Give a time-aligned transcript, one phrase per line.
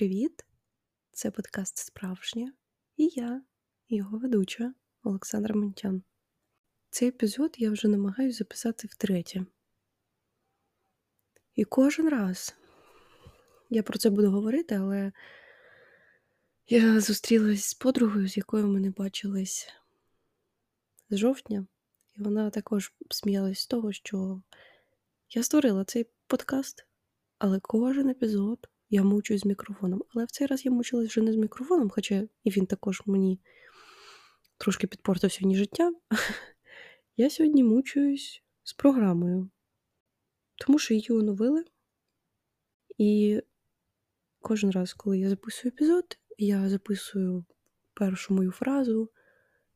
[0.00, 0.44] привіт!
[1.12, 2.52] Це подкаст Справжнє
[2.96, 3.42] і я,
[3.88, 6.02] його ведуча Олександра Монтян.
[6.90, 9.46] Цей епізод я вже намагаюся записати втретє.
[11.54, 12.56] І кожен раз
[13.70, 15.12] я про це буду говорити, але
[16.68, 19.68] я зустрілась з подругою, з якою ми не бачились
[21.10, 21.66] з жовтня,
[22.16, 24.42] і вона також сміялась з того, що
[25.30, 26.86] я створила цей подкаст,
[27.38, 30.02] але кожен епізод я мучуюсь з мікрофоном.
[30.14, 33.40] Але в цей раз я мучилась вже не з мікрофоном, хоча і він також мені
[34.58, 35.92] трошки підпортив сьогодні життя.
[37.16, 39.50] Я сьогодні мучуюсь з програмою,
[40.58, 41.64] тому що її оновили.
[42.98, 43.40] І
[44.40, 47.44] кожен раз, коли я записую епізод, я записую
[47.94, 49.10] першу мою фразу,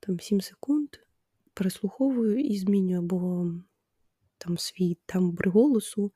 [0.01, 0.89] там 7 секунд,
[1.55, 3.47] переслуховую і змінюю або
[4.39, 6.13] там свій тембр голосу,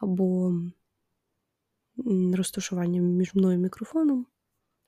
[0.00, 0.54] або
[2.34, 4.26] розташуванням між мною і мікрофоном,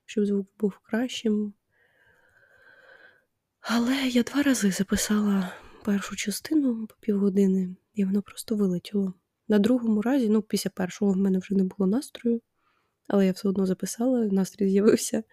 [0.05, 1.53] щоб звук був кращим.
[3.61, 9.13] Але я два рази записала першу частину по півгодини, і воно просто вилетіло.
[9.47, 12.41] На другому разі, ну, після першого в мене вже не було настрою,
[13.07, 15.23] але я все одно записала, настрій з'явився.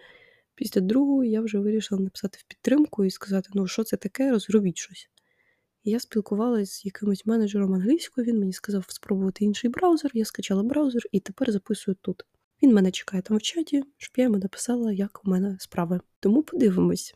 [0.55, 4.79] Після другого я вже вирішила написати в підтримку і сказати, ну, що це таке, розробіть
[4.79, 5.11] щось.
[5.85, 11.03] Я спілкувалася з якимось менеджером англійською, він мені сказав спробувати інший браузер, я скачала браузер
[11.13, 12.25] і тепер записую тут.
[12.63, 16.01] Він мене чекає там в чаті, щоб я йому написала, як у мене справи.
[16.21, 17.15] Тому подивимось.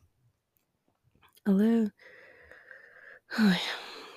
[1.45, 1.91] Але
[3.39, 3.57] Ой.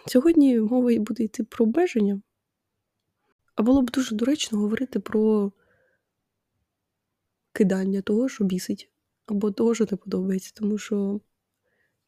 [0.08, 2.22] сьогодні мова буде йти про обмеження.
[3.56, 5.52] А було б дуже доречно говорити про
[7.54, 8.89] кидання того, що бісить,
[9.26, 11.22] або того, що не подобається, тому що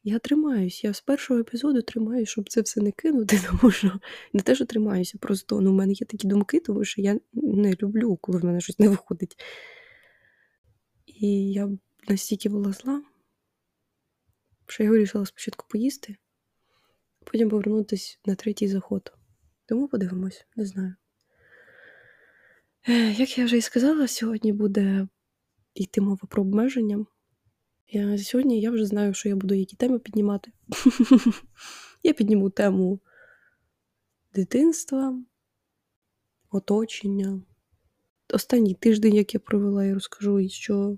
[0.02, 4.00] я тримаюсь, я з першого епізоду тримаюсь, щоб це все не кинути, тому що
[4.32, 7.74] не те, що тримаюся, просто ну, у мене є такі думки, тому що я не
[7.82, 9.36] люблю, коли в мене щось не виходить.
[11.06, 11.70] І я
[12.08, 13.02] настільки була зла,
[14.66, 16.16] що я вирішила спочатку поїсти,
[17.20, 19.12] а потім повернутися на третій заход.
[19.66, 20.94] Тому подивимось, не знаю.
[23.16, 25.08] Як я вже і сказала, сьогодні буде
[25.74, 27.06] йти мова про обмеження.
[27.92, 30.52] Я, Сьогодні я вже знаю, що я буду які теми піднімати.
[32.02, 33.00] Я підніму тему
[34.34, 35.22] дитинства,
[36.50, 37.42] оточення.
[38.32, 40.96] Останній тиждень, як я провела, я розкажу, що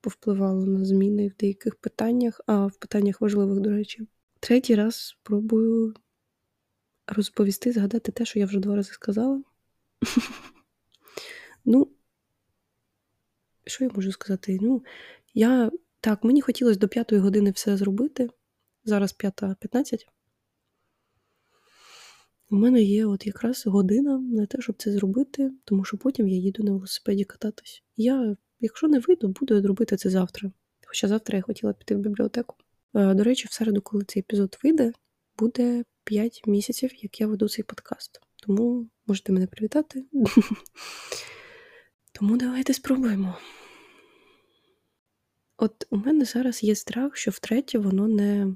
[0.00, 4.08] повпливало на зміни в деяких питаннях, а в питаннях важливих, до речі.
[4.40, 5.94] Третій раз спробую
[7.06, 9.42] розповісти, згадати те, що я вже два рази сказала.
[11.64, 11.88] Ну,
[13.66, 14.58] що я можу сказати?
[14.62, 14.84] Ну,
[15.34, 18.28] я так, мені хотілося до п'ятої години все зробити.
[18.84, 20.06] Зараз 5.15.
[22.50, 26.36] У мене є от якраз година на те, щоб це зробити, тому що потім я
[26.36, 27.82] їду на велосипеді кататись.
[27.96, 30.52] Я, якщо не вийду, буду робити це завтра.
[30.86, 32.56] Хоча завтра я хотіла піти в бібліотеку.
[32.94, 34.92] Е, до речі, в середу, коли цей епізод вийде,
[35.38, 38.20] буде 5 місяців, як я веду цей подкаст.
[38.36, 40.04] Тому можете мене привітати.
[42.12, 43.38] Тому давайте спробуємо.
[45.60, 48.54] От у мене зараз є страх, що втретє воно не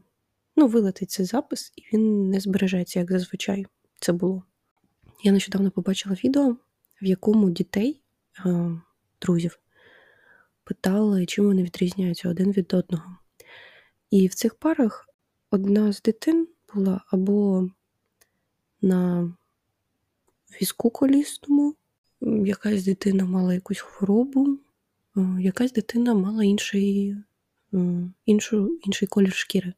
[0.57, 3.67] ну, вилетить цей запис, і він не збережеться, як зазвичай
[4.01, 4.43] це було.
[5.23, 6.57] Я нещодавно побачила відео,
[7.03, 8.03] в якому дітей,
[8.47, 8.71] е,
[9.21, 9.59] друзів,
[10.65, 13.17] питали, чим вони відрізняються один від одного.
[14.11, 15.09] І в цих парах
[15.51, 17.69] одна з дитин була або
[18.83, 19.33] на
[20.61, 21.75] візку колісному,
[22.45, 24.59] якась дитина мала якусь хворобу,
[25.41, 27.17] якась дитина мала інший
[28.27, 29.73] іншу, інший колір шкіри.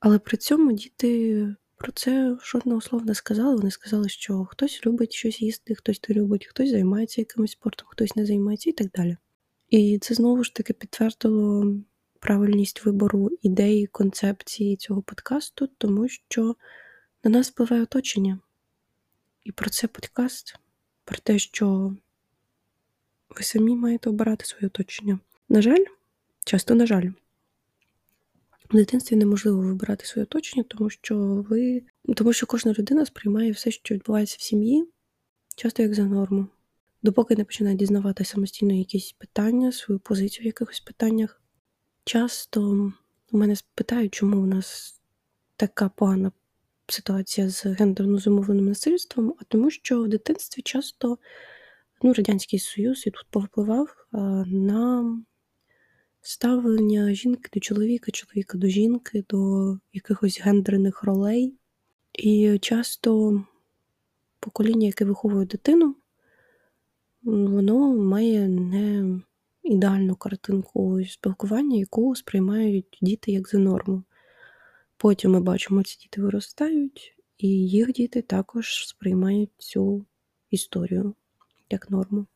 [0.00, 3.56] Але при цьому діти про це жодного слова не сказали.
[3.56, 8.16] Вони сказали, що хтось любить щось їсти, хтось не любить, хтось займається якимось спортом, хтось
[8.16, 9.16] не займається і так далі.
[9.68, 11.74] І це знову ж таки підтвердило
[12.18, 16.56] правильність вибору ідеї, концепції цього подкасту, тому що
[17.24, 18.38] на нас впливає оточення.
[19.44, 20.56] І про це подкаст,
[21.04, 21.96] про те, що
[23.36, 25.18] ви самі маєте обирати своє оточення.
[25.48, 25.84] На жаль,
[26.44, 27.10] часто, на жаль,
[28.70, 31.16] в дитинстві неможливо вибирати своє оточення, тому що
[31.48, 31.82] ви.
[32.16, 34.88] Тому що кожна людина сприймає все, що відбувається в сім'ї,
[35.56, 36.46] часто як за норму.
[37.02, 41.40] Допоки не починає дізнавати самостійно якісь питання, свою позицію в якихось питаннях.
[42.04, 42.92] Часто
[43.32, 45.00] мене спитають, чому в нас
[45.56, 46.32] така погана
[46.88, 51.18] ситуація з гендерно зумовленим насильством, а тому, що в дитинстві часто
[52.02, 54.06] ну, Радянський Союз і тут повпливав
[54.46, 55.18] на
[56.20, 61.54] ставлення жінки до чоловіка, чоловіка до жінки, до якихось гендерних ролей.
[62.12, 63.42] І часто
[64.40, 65.96] покоління, яке виховує дитину,
[67.22, 69.20] воно має не
[69.62, 74.02] ідеальну картинку спілкування, яку сприймають діти як за норму.
[74.96, 80.04] Потім ми бачимо, ці діти виростають, і їх діти також сприймають цю
[80.50, 81.14] історію
[81.70, 82.26] як норму.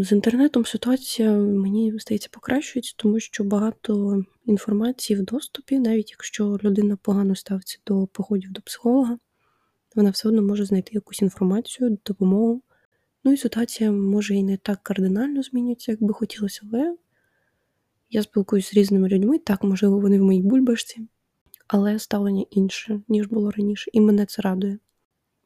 [0.00, 6.96] З інтернетом ситуація, мені здається, покращується, тому що багато інформації в доступі, навіть якщо людина
[7.02, 9.18] погано ставиться до походів до психолога,
[9.94, 12.62] вона все одно може знайти якусь інформацію, допомогу.
[13.24, 16.96] Ну і ситуація може і не так кардинально змінюється, як би хотілося, але
[18.10, 21.06] я спілкуюся з різними людьми, так, можливо, вони в моїй бульбашці,
[21.68, 24.78] але ставлення інше, ніж було раніше, і мене це радує.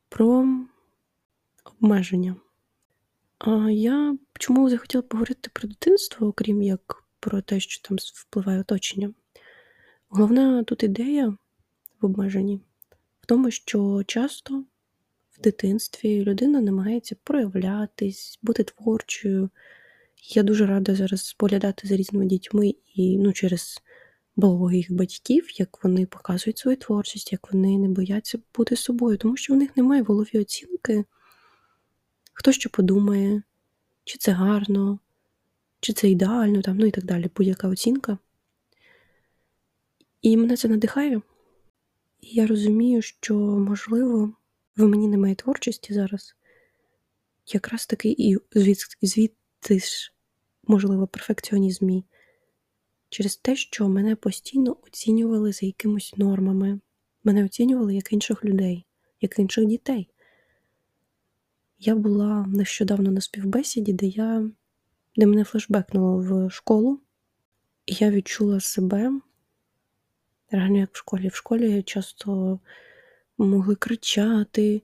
[0.09, 0.49] Про
[1.65, 2.37] обмеження.
[3.39, 9.15] А я чому захотіла поговорити про дитинство, окрім як про те, що там впливає оточення?
[10.09, 11.37] Головна тут ідея
[12.01, 12.61] в обмеженні
[13.21, 14.65] в тому, що часто
[15.31, 19.51] в дитинстві людина намагається проявлятись, бути творчою.
[20.35, 23.83] Я дуже рада зараз споглядати за різними дітьми і ну, через
[24.37, 29.37] блоги їх батьків, як вони показують свою творчість, як вони не бояться бути собою, тому
[29.37, 31.05] що в них немає в голові оцінки,
[32.37, 33.43] хто що подумає,
[34.05, 34.99] чи це гарно,
[35.81, 38.19] чи це ідеально, там, ну і так далі, будь-яка оцінка.
[40.23, 41.21] І мене це надихає.
[42.21, 44.33] І я розумію, що, можливо,
[44.77, 46.37] в мені немає творчості зараз.
[47.47, 48.37] Якраз таки і
[49.03, 50.13] звідти ж,
[50.67, 52.01] можливо, перфекціонізм.
[53.09, 56.81] Через те, що мене постійно оцінювали за якимись нормами.
[57.25, 58.87] Мене оцінювали як інших людей,
[59.21, 60.09] як інших дітей.
[61.79, 64.51] Я була нещодавно на співбесіді, де я,
[65.17, 67.01] де мене флешбекнуло в школу,
[67.87, 69.21] і я відчула себе
[70.51, 71.29] реально як в школі.
[71.29, 72.61] В школі часто
[73.39, 74.83] могли кричати,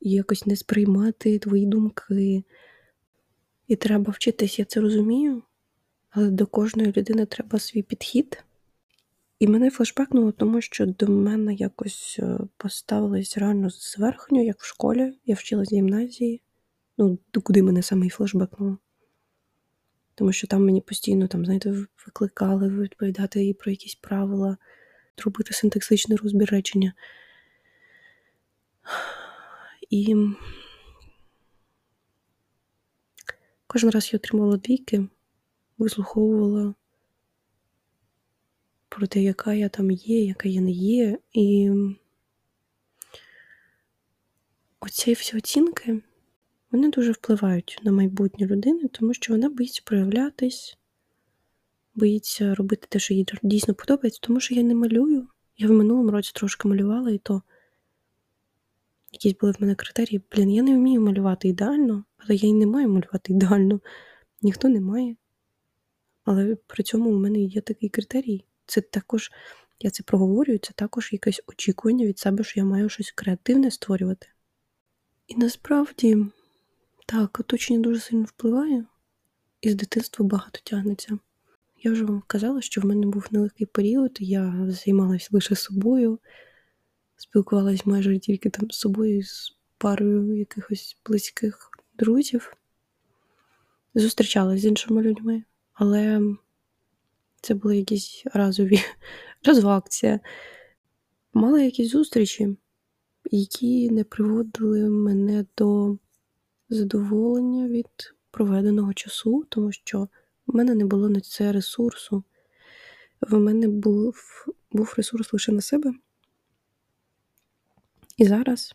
[0.00, 2.44] якось не сприймати твої думки.
[3.68, 5.42] І треба вчитись, я це розумію,
[6.10, 8.44] але до кожної людини треба свій підхід.
[9.40, 15.18] І мене флешбекнуло, тому що до мене якось е, поставились реально зверхньо, як в школі.
[15.24, 16.42] Я вчилась в гімназії.
[16.98, 18.78] Ну, куди мене саме і флешбекнуло.
[20.14, 24.56] Тому що там мені постійно, там, знаєте, викликали відповідати і про якісь правила,
[25.24, 26.92] робити синтаксичний розбір речення.
[29.90, 30.16] І
[33.66, 35.08] кожен раз я отримувала двійки,
[35.78, 36.74] вислуховувала
[38.90, 41.18] про те, яка я там є, яка я не є.
[41.32, 41.70] І
[44.80, 46.00] оці всі оцінки
[46.70, 50.78] вони дуже впливають на майбутнє людини, тому що вона боїться проявлятись,
[51.94, 55.28] боїться робити те, що їй дійсно подобається, тому що я не малюю.
[55.58, 57.42] Я в минулому році трошки малювала, і то
[59.12, 60.22] якісь були в мене критерії.
[60.32, 63.80] Блін, я не вмію малювати ідеально, але я й не маю малювати ідеально.
[64.42, 65.16] Ніхто не має.
[66.24, 68.44] Але при цьому у мене є такий критерій.
[68.70, 69.30] Це також,
[69.80, 74.26] я це проговорюю, це також якесь очікування від себе, що я маю щось креативне створювати.
[75.26, 76.26] І насправді,
[77.06, 78.84] так, оточення дуже сильно впливає,
[79.60, 81.18] і з дитинства багато тягнеться.
[81.82, 86.18] Я вже вам казала, що в мене був нелегкий період, я займалася лише собою,
[87.16, 92.56] спілкувалась майже тільки там з собою, з парою якихось близьких друзів.
[93.94, 96.20] Зустрічалась з іншими людьми, але
[97.40, 98.80] це були якісь разові
[99.44, 100.20] разова акція.
[101.32, 102.56] Мала якісь зустрічі,
[103.30, 105.98] які не приводили мене до
[106.68, 110.08] задоволення від проведеного часу, тому що
[110.46, 112.24] в мене не було на це ресурсу.
[113.20, 115.92] В мене був, був ресурс лише на себе.
[118.16, 118.74] І зараз,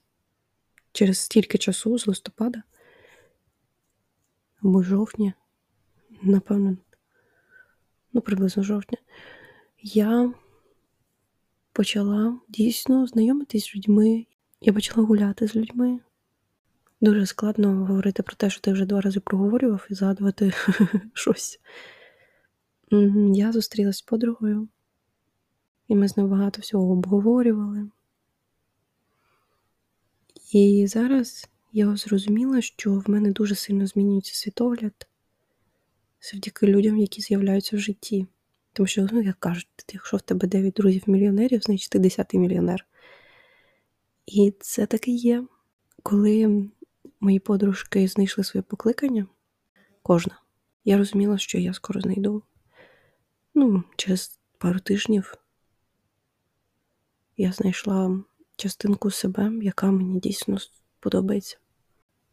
[0.92, 2.64] через стільки часу з листопада
[4.64, 5.34] або жовтня,
[6.22, 6.78] напевно,
[8.16, 8.98] ну, приблизно жовтня,
[9.82, 10.34] я
[11.74, 14.26] почала дійсно знайомитись з людьми.
[14.62, 16.00] Я почала гуляти з людьми.
[17.02, 20.54] Дуже складно говорити про те, що ти вже два рази проговорював і згадувати
[21.14, 21.60] щось.
[23.34, 24.68] Я зустрілася з подругою,
[25.88, 27.90] і ми з нею багато всього обговорювали.
[30.52, 35.08] І зараз я зрозуміла, що в мене дуже сильно змінюється світогляд
[36.32, 38.28] завдяки людям, які з'являються в житті.
[38.74, 42.86] Тому що, ну, як кажуть, якщо в тебе 9 друзів-мільйонерів, значить ти 10-й мільйонер.
[44.26, 45.44] І це таки є.
[46.04, 46.66] Коли
[47.20, 49.28] мої подружки знайшли своє покликання,
[50.02, 50.42] кожна,
[50.86, 52.44] я розуміла, що я скоро знайду.
[53.54, 55.34] Ну, через пару тижнів
[57.38, 58.24] я знайшла
[58.56, 60.58] частинку себе, яка мені дійсно
[61.00, 61.58] подобається.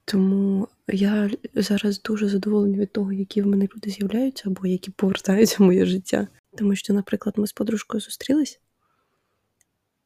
[0.05, 5.57] Тому я зараз дуже задоволена від того, які в мене люди з'являються або які повертаються
[5.59, 6.29] в моє життя.
[6.59, 8.61] Тому що, наприклад, ми з подружкою зустрілись,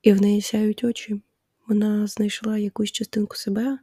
[0.03, 1.21] і в неї сяють очі.
[1.67, 3.79] Вона знайшла якусь частинку себе,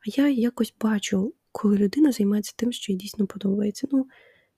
[0.00, 3.88] а я якось бачу, коли людина займається тим, що їй дійсно подобається.
[3.92, 4.06] Ну,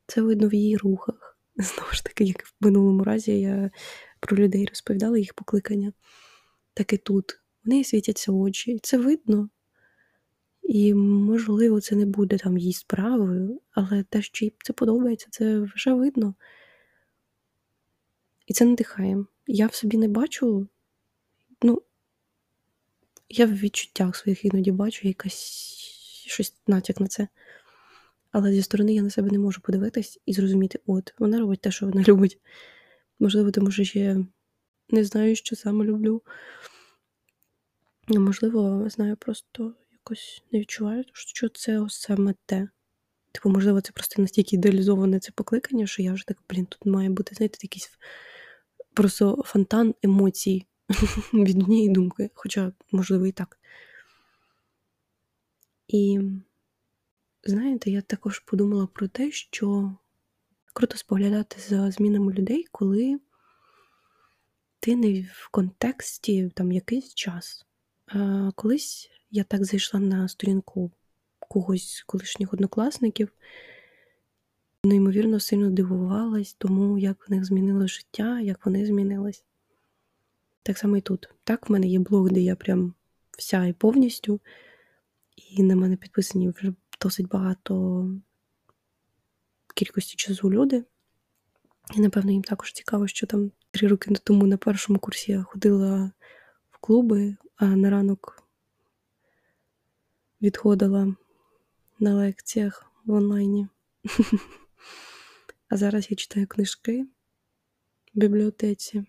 [0.06, 1.38] це видно в її рухах.
[1.56, 3.70] Знову ж таки, як в минулому разі я
[4.20, 5.92] про людей розповідала їх покликання.
[6.74, 7.40] Так і тут.
[7.64, 9.48] В неї світяться очі, і це видно.
[10.70, 15.60] І, можливо, це не буде там її справою, але те, що їй це подобається, це
[15.60, 16.34] вже видно.
[18.46, 19.24] І це надихає.
[19.46, 20.68] Я в собі не бачу,
[21.62, 21.82] ну,
[23.28, 25.34] я в відчуттях своїх іноді бачу якась
[26.26, 27.28] щось натяк на це.
[28.32, 31.70] Але зі сторони я на себе не можу подивитись і зрозуміти, от, вона робить те,
[31.70, 32.38] що вона любить.
[33.18, 34.24] Можливо, тому що ще
[34.90, 36.22] не знаю, що саме люблю.
[38.08, 39.74] Можливо, знаю, просто
[40.10, 42.68] якось не відчуваю, що це саме те.
[43.32, 47.10] Типу, можливо, це просто настільки ідеалізоване це покликання, що я вже так, блін, тут має
[47.10, 47.90] бути, знаєте, якийсь
[48.94, 50.66] просто фонтан емоцій
[51.32, 53.58] від однієї думки, хоча, можливо, і так.
[55.88, 56.20] І,
[57.44, 59.96] знаєте, я також подумала про те, що
[60.72, 63.20] круто споглядати за змінами людей, коли
[64.80, 67.66] ти не в контексті там якийсь час.
[68.54, 70.90] Колись я так зайшла на сторінку
[71.38, 73.32] когось з колишніх однокласників,
[74.84, 79.44] неймовірно сильно дивувалась тому, як в них змінилось життя, як вони змінились.
[80.62, 81.28] Так само і тут.
[81.44, 82.94] Так, в мене є блог, де я прям
[83.38, 84.40] вся і повністю,
[85.36, 88.06] і на мене підписані вже досить багато
[89.74, 90.84] кількості часу люди.
[91.96, 96.12] І, напевно, їм також цікаво, що там три роки тому на першому курсі я ходила
[96.70, 98.39] в клуби, а на ранок
[100.42, 101.14] відходила
[101.98, 103.68] на лекціях в онлайні.
[105.68, 107.06] А зараз я читаю книжки
[108.14, 109.04] в бібліотеці,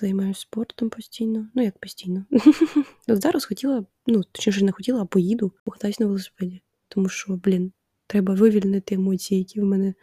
[0.00, 1.48] займаюся спортом постійно.
[1.54, 2.24] Ну, як постійно.
[3.08, 6.62] Зараз хотіла, ну, точніше, не хотіла, а поїду, покатаюсь на велосипеді.
[6.88, 7.72] Тому що, блін,
[8.06, 9.94] треба вивільнити емоції, які в мене,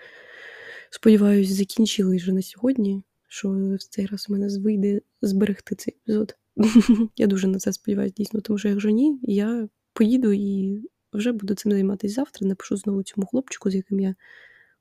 [0.90, 3.04] сподіваюся, закінчили вже на сьогодні.
[3.28, 6.38] Що в цей раз у мене вийде зберегти цей епізод.
[7.18, 10.82] Я дуже на це сподіваюся, дійсно, тому що якщо ні, я поїду і
[11.14, 12.48] вже буду цим займатися завтра.
[12.48, 14.16] Напишу знову цьому хлопчику, з яким я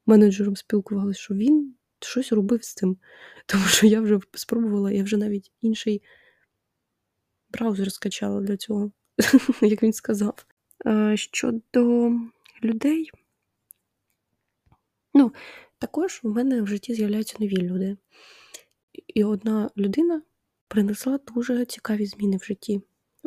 [0.06, 2.98] менеджером спілкувалася, що він щось робив з цим.
[3.46, 6.02] Тому що я вже спробувала, я вже навіть інший
[7.50, 8.92] браузер скачала для цього,
[9.62, 10.46] як він сказав.
[11.14, 12.12] Щодо
[12.64, 13.10] людей,
[15.14, 15.32] ну,
[15.78, 17.96] також у мене в житті з'являються нові люди.
[19.06, 20.22] І одна людина
[20.68, 22.82] принесла дуже цікаві зміни в житті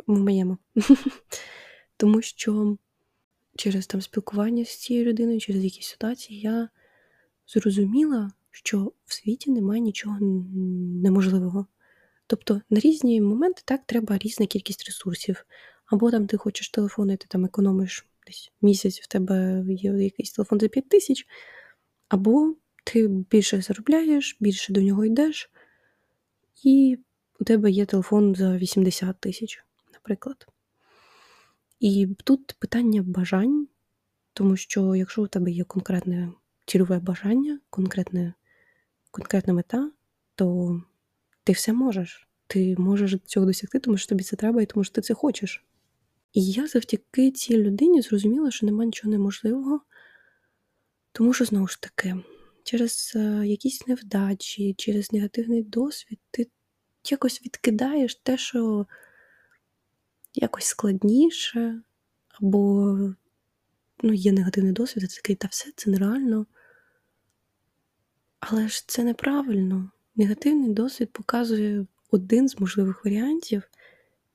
[0.06, 0.58] в моєму.
[2.02, 2.76] Тому що
[3.56, 6.68] через там спілкування з цією людиною, через якісь ситуації, я
[7.46, 10.18] зрозуміла, що в світі немає нічого
[11.02, 11.66] неможливого.
[12.26, 15.46] Тобто на різні моменти так треба різна кількість ресурсів.
[15.86, 20.32] Або там ти хочеш телефон, і ти там економиш десь місяць, в тебе є якийсь
[20.32, 21.26] телефон за 5 тисяч,
[22.08, 22.54] або
[22.84, 25.50] ти більше заробляєш, більше до нього йдеш,
[26.64, 26.98] і
[27.40, 30.51] у тебе є телефон за 80 тисяч, наприклад.
[31.82, 33.68] І тут питання бажань,
[34.32, 36.32] тому що якщо у тебе є конкретне
[36.66, 38.34] цільове бажання, конкретне,
[39.10, 39.90] конкретна мета,
[40.34, 40.80] то
[41.44, 42.28] ти все можеш.
[42.46, 45.64] Ти можеш цього досягти, тому що тобі це треба і тому що ти це хочеш.
[46.32, 49.80] І я завдяки цій людині зрозуміла, що немає нічого неможливого,
[51.12, 52.16] тому що, знову ж таки,
[52.64, 56.46] через е, якісь невдачі, через негативний досвід, ти
[57.10, 58.86] якось відкидаєш те, що
[60.34, 61.82] якось складніше,
[62.28, 62.96] або
[64.02, 66.46] ну, є негативний досвід, це такий, та все це нереально.
[68.40, 69.90] Але ж це неправильно.
[70.16, 73.62] Негативний досвід показує один з можливих варіантів,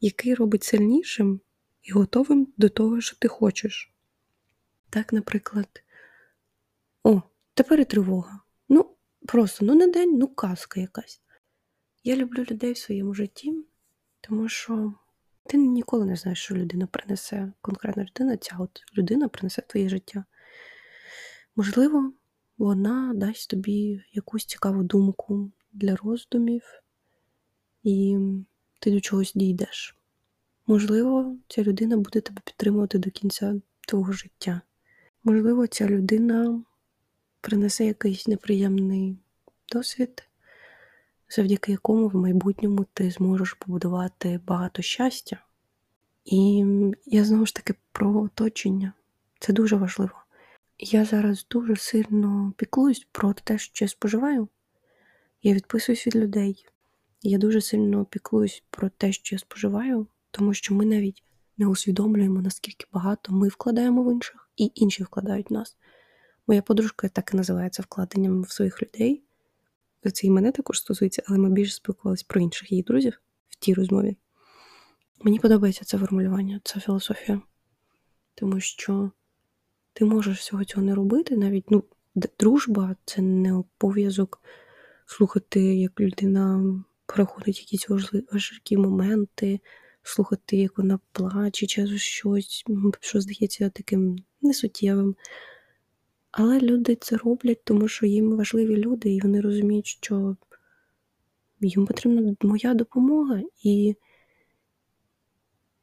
[0.01, 1.39] який робить сильнішим
[1.83, 3.93] і готовим до того, що ти хочеш.
[4.89, 5.83] Так, наприклад,
[7.03, 7.21] о,
[7.53, 8.41] тепер і тривога.
[8.69, 11.21] Ну, просто ну не день, ну казка якась.
[12.03, 13.65] Я люблю людей в своєму житті,
[14.21, 14.93] тому що
[15.47, 17.51] ти ніколи не знаєш, що людина принесе.
[17.61, 20.25] Конкретна людина, ця от людина принесе твоє життя.
[21.55, 22.13] Можливо,
[22.57, 26.63] вона дасть тобі якусь цікаву думку для роздумів,
[27.83, 28.17] і
[28.79, 29.97] ти до чогось дійдеш.
[30.67, 34.61] Можливо, ця людина буде тебе підтримувати до кінця твого життя.
[35.23, 36.63] Можливо, ця людина
[37.41, 39.17] принесе якийсь неприємний
[39.71, 40.26] досвід,
[41.29, 45.37] завдяки якому в майбутньому ти зможеш побудувати багато щастя.
[46.25, 46.65] І
[47.05, 48.93] я знову ж таки про оточення.
[49.39, 50.23] Це дуже важливо.
[50.79, 54.47] Я зараз дуже сильно піклуюсь про те, що я споживаю.
[55.43, 56.65] Я відписуюсь від людей.
[57.21, 61.23] Я дуже сильно піклуюсь про те, що я споживаю, тому що ми навіть
[61.57, 65.77] не усвідомлюємо, наскільки багато ми вкладаємо в інших, і інші вкладають в нас.
[66.47, 69.23] Моя подружка так і називається вкладенням в своїх людей.
[70.13, 73.73] Це і мене також стосується, але ми більше спілкувалися про інших її друзів в тій
[73.73, 74.15] розмові.
[75.21, 77.41] Мені подобається це формулювання, ця філософія,
[78.35, 79.11] тому що
[79.93, 81.37] ти можеш всього цього не робити.
[81.37, 81.83] Навіть ну,
[82.39, 84.41] дружба це не обов'язок
[85.05, 86.75] слухати, як людина
[87.05, 87.89] проходить якісь
[88.33, 89.59] важкі моменти,
[90.03, 92.65] слухати, як вона плаче чи щось,
[92.99, 95.15] що здається таким несуттєвим.
[96.31, 100.35] Але люди це роблять, тому що їм важливі люди, і вони розуміють, що
[101.61, 103.95] їм потрібна моя допомога і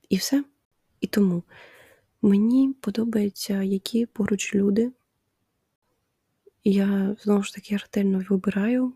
[0.08, 0.44] і все.
[1.00, 1.42] І тому
[2.22, 4.92] мені подобається, які поруч люди.
[6.64, 8.92] Я знову ж таки ретельно вибираю.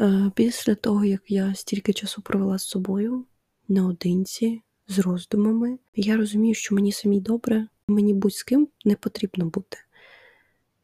[0.00, 3.24] Е, після того, як я стільки часу провела з собою
[3.68, 9.46] наодинці, з роздумами, я розумію, що мені самій добре, мені будь з ким не потрібно
[9.46, 9.78] бути.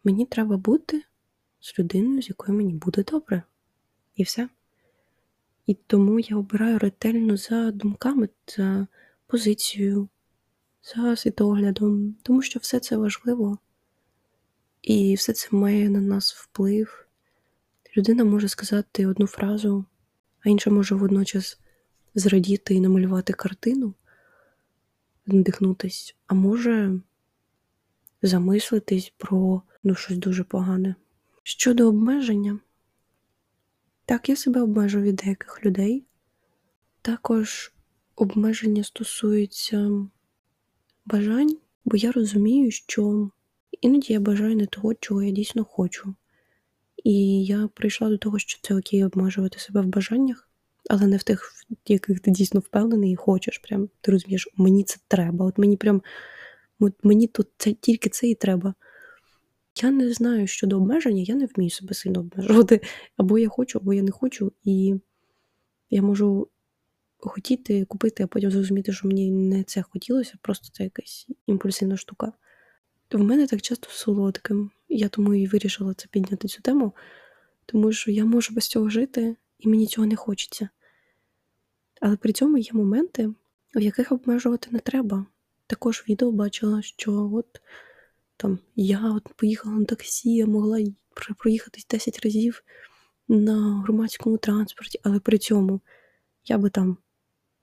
[0.06, 1.02] Мені треба бути
[1.60, 3.42] з людиною, з якою мені буде добре.
[4.16, 4.48] І все.
[5.66, 8.86] І тому я обираю ретельно за думками, за
[9.26, 10.08] позицією,
[10.82, 13.58] за світоглядом, тому що все це важливо.
[14.82, 17.06] І все це має на нас вплив.
[17.96, 19.84] Людина може сказати одну фразу,
[20.40, 21.60] а інша може водночас
[22.14, 23.94] зрадіти і намалювати картину,
[25.26, 27.00] надихнутись, а може
[28.26, 30.94] замислитись про ну, щось дуже погане.
[31.42, 32.58] Щодо обмеження,
[34.04, 36.04] так, я себе обмежу від деяких людей.
[37.02, 37.72] Також
[38.16, 39.90] обмеження стосуються
[41.06, 43.30] бажань, бо я розумію, що
[43.80, 46.14] іноді я бажаю не того, чого я дійсно хочу.
[47.04, 50.48] І я прийшла до того, що це окей обмежувати себе в бажаннях,
[50.90, 53.58] але не в тих, в яких ти дійсно впевнений і хочеш.
[53.58, 55.46] Прям ти розумієш, мені це треба.
[55.46, 56.02] От мені прям
[57.02, 58.74] мені тут це тільки це і треба.
[59.82, 62.80] Я не знаю щодо обмеження, я не вмію себе сильно обмежувати.
[63.16, 64.52] Або я хочу, або я не хочу.
[64.64, 64.94] І
[65.90, 66.48] я можу
[67.18, 72.32] хотіти купити, а потім зрозуміти, що мені не це хотілося, просто це якась імпульсивна штука.
[73.12, 74.70] В мене так часто солодким.
[74.88, 76.92] Я тому і вирішила це підняти цю тему,
[77.66, 80.68] тому що я можу без цього жити, і мені цього не хочеться.
[82.00, 83.34] Але при цьому є моменти,
[83.74, 85.26] в яких обмежувати не треба.
[85.66, 87.60] Також відео бачила, що от
[88.36, 90.80] там я от поїхала на таксі, я могла
[91.38, 92.62] проїхатись 10 разів
[93.28, 95.80] на громадському транспорті, але при цьому
[96.44, 96.96] я би там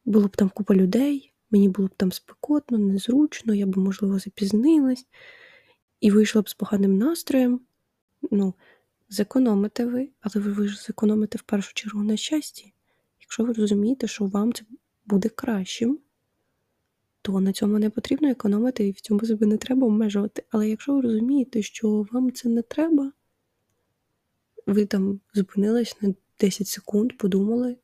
[0.06, 5.06] було б там купа людей, мені було б там спекотно, незручно, я б, можливо, запізнилась
[6.00, 7.62] і вийшла б з поганим настроєм.
[8.32, 8.54] Ну,
[9.10, 12.74] зекономите ви, але ви ж зекономите в першу чергу на щасті.
[13.22, 14.63] Якщо ви розумієте, що вам це
[15.06, 16.00] буде кращим,
[17.23, 20.43] то на цьому не потрібно економити і в цьому себе не треба обмежувати.
[20.49, 23.12] Але якщо ви розумієте, що вам це не треба,
[24.67, 27.77] ви там зупинились на 10 секунд, подумали,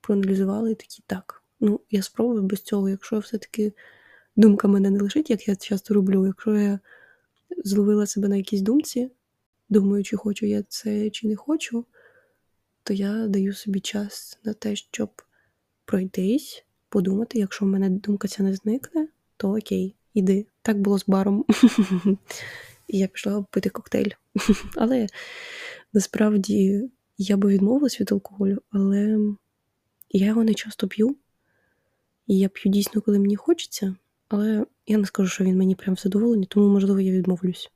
[0.00, 1.42] проаналізували і такі так.
[1.60, 3.72] Ну, я спробую без цього, якщо все-таки
[4.36, 6.80] думка мене не лишить, як я часто роблю, якщо я
[7.64, 9.10] зловила себе на якійсь думці,
[9.68, 11.84] думаю, чи хочу я це, чи не хочу,
[12.82, 15.22] то я даю собі час на те, щоб
[15.84, 16.63] пройтись,
[16.94, 20.46] подумати, якщо в мене думка ця не зникне, то окей, іди.
[20.62, 21.44] Так було з баром.
[22.88, 24.10] І я пішла пити коктейль.
[24.76, 25.06] Але
[25.92, 29.18] насправді я би відмовилась від алкоголю, але
[30.10, 31.16] я його не часто п'ю.
[32.26, 33.96] І я п'ю дійсно, коли мені хочеться,
[34.28, 37.70] але я не скажу, що він мені прям задоволений, тому, можливо, я відмовлюсь.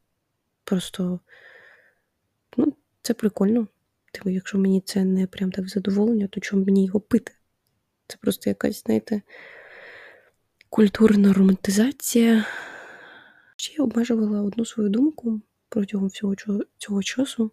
[0.65, 1.21] Просто
[2.57, 3.67] ну, це прикольно.
[4.13, 7.33] Типу, якщо мені це не прям так задоволення, то чому мені його пити?
[8.09, 9.23] Це просто якась, знаєте,
[10.71, 12.45] культурна романтизація.
[13.57, 16.35] Ще я обмежувала одну свою думку протягом всього
[16.79, 17.51] цього часу,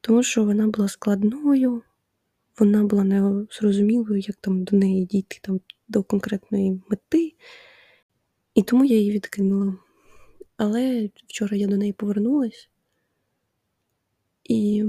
[0.00, 1.82] тому що вона була складною,
[2.58, 7.32] вона була незрозумілою, як там до неї дійти там, до конкретної мети,
[8.54, 9.76] і тому я її відкинула.
[10.56, 12.68] Але вчора я до неї повернулась,
[14.44, 14.84] і,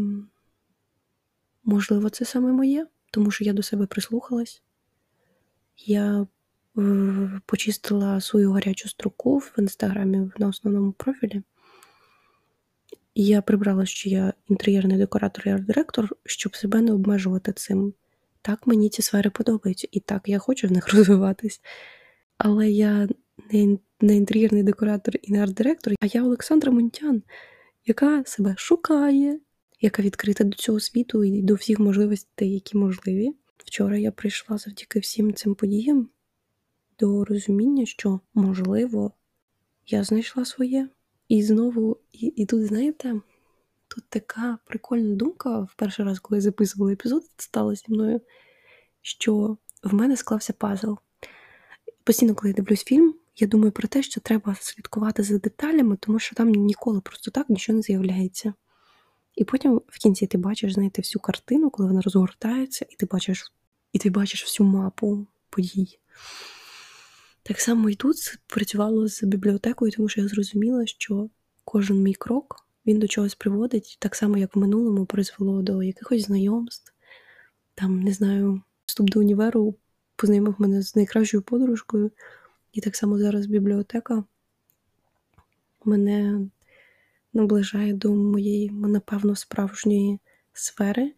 [1.64, 4.62] можливо, це саме моє, тому що я до себе прислухалась.
[5.78, 6.28] Я
[7.46, 11.42] почистила свою гарячу строку в інстаграмі на основному профілі.
[13.16, 17.94] Я прибрала, що я інтер'єрний декоратор і арт-директор, щоб себе не обмежувати цим.
[18.42, 21.62] Так, мені ці сфери подобаються, і так, я хочу в них розвиватись.
[22.38, 23.08] Але я
[23.52, 27.24] не, не інтер'єрний декоратор і не арт-директор, а я Олександра Монтян,
[27.86, 29.40] яка себе шукає,
[29.82, 33.34] яка відкрита до цього світу і до всіх можливостей, які можливі.
[33.66, 36.10] Вчора я прийшла завдяки всім цим подіям
[37.00, 39.12] до розуміння, що можливо
[39.88, 40.90] я знайшла своє.
[41.28, 43.22] І знову, і, і тут, знаєте,
[43.88, 48.22] тут така прикольна думка в перший раз, коли я записувала епізод, сталося зі мною,
[49.02, 50.94] що в мене склався пазл.
[52.04, 56.20] Постійно, коли я дивлюсь фільм, я думаю про те, що треба слідкувати за деталями, тому
[56.20, 58.54] що там ніколи просто так нічого не з'являється.
[59.36, 63.52] І потім в кінці ти бачиш, знаєте, всю картину, коли вона розгортається, і ти бачиш
[63.94, 66.00] і ти бачиш всю мапу подій.
[67.44, 71.30] Так само і тут працювало з бібліотекою, тому що я зрозуміла, що
[71.66, 76.26] кожен мій крок він до чогось приводить, так само, як в минулому призвело до якихось
[76.26, 76.94] знайомств.
[77.76, 79.76] Там, не знаю, вступ до універу
[80.16, 82.12] познайомив мене з найкращою подружкою,
[82.74, 84.24] і так само зараз бібліотека
[85.86, 86.48] мене
[87.34, 90.20] наближає до моєї, напевно, справжньої
[90.54, 91.14] сфери,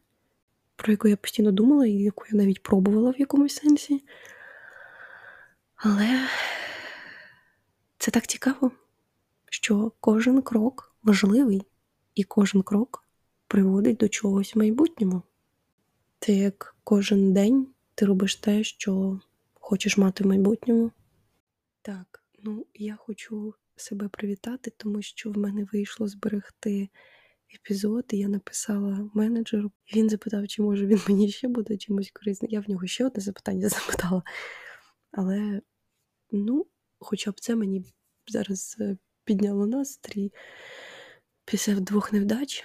[0.76, 4.04] про яку я постійно думала, і яку я навіть пробувала в якомусь сенсі.
[5.76, 6.28] Але
[7.98, 8.72] це так цікаво,
[9.50, 11.62] що кожен крок важливий,
[12.16, 13.04] і кожен крок
[13.48, 15.22] приводить до чогось в майбутньому.
[16.20, 19.20] Це як кожен день ти робиш те, що
[19.54, 20.92] хочеш мати в майбутньому.
[21.82, 26.90] Так, ну я хочу себе привітати, тому що в мене вийшло зберегти
[27.56, 29.72] епізод, і я написала менеджеру.
[29.96, 32.52] Він запитав, чи може він мені ще буде чимось корисним.
[32.52, 34.24] Я в нього ще одне запитання запитала.
[35.12, 35.62] Але,
[36.32, 36.66] ну,
[37.00, 37.86] хоча б це мені
[38.28, 40.34] зараз е, підняло настрій
[41.46, 42.64] після двох невдач.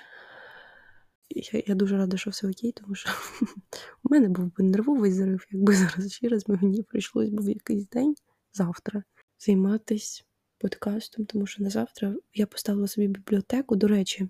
[1.30, 3.10] Я я дуже рада, що все окей, тому що
[4.04, 8.14] у мене був би нервовий зрив, якби зараз ще раз мені прийшлось був якийсь день
[8.52, 9.02] завтра
[9.38, 10.24] займатися
[10.60, 13.76] подкастом, тому що на завтра я поставила собі бібліотеку.
[13.76, 14.28] До речі,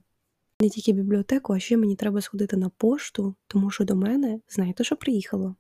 [0.61, 4.85] не тільки бібліотеку, а ще мені треба сходити на пошту, тому що до мене, знаєте,
[4.85, 5.57] що приїхало?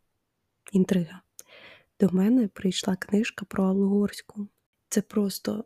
[0.73, 1.23] Інтрига.
[2.01, 4.49] До мене прийшла книжка про Аллу Горську.
[4.89, 5.65] Це просто.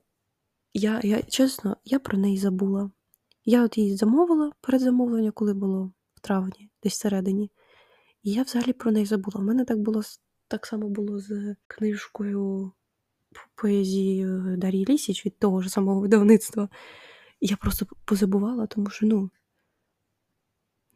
[0.75, 2.91] Я, я чесно, я про неї забула.
[3.45, 7.51] Я от її замовила перед замовленням, коли було в травні, десь всередині.
[8.23, 9.41] І я взагалі про неї забула.
[9.41, 10.03] У мене так було
[10.49, 12.73] так само було з книжкою
[13.55, 16.69] поезії Дар'ї Лісіч від того ж самого видавництва.
[17.41, 19.31] Я просто позабувала, тому що ну,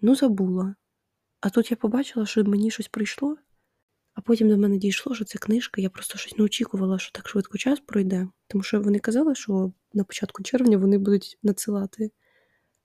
[0.01, 0.75] ну забула.
[1.41, 3.37] А тут я побачила, що мені щось прийшло,
[4.15, 5.81] а потім до мене дійшло, що це книжка.
[5.81, 8.29] Я просто щось не очікувала, що так швидко час пройде.
[8.47, 12.11] Тому що вони казали, що на початку червня вони будуть надсилати.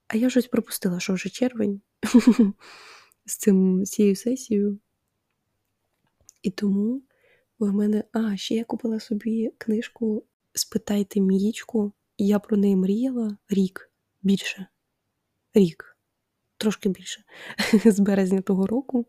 [0.08, 1.82] А я щось пропустила, що вже червень
[3.26, 4.80] з цим, з цією сесією.
[6.42, 7.02] І тому
[7.66, 8.04] в мене.
[8.12, 10.24] А, ще я купила собі книжку
[10.56, 14.68] Спитайте мієчку, я про неї мріяла рік більше.
[15.54, 15.98] Рік,
[16.58, 17.24] трошки більше,
[17.86, 19.06] з березня того року,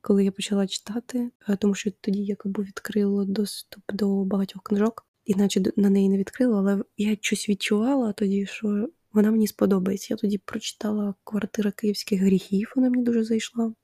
[0.00, 5.90] коли я почала читати, тому що тоді якби відкрило доступ до багатьох книжок, іначе на
[5.90, 10.14] неї не відкрила, але я щось відчувала тоді, що вона мені сподобається.
[10.14, 13.74] Я тоді прочитала квартира київських гріхів, вона мені дуже зайшла.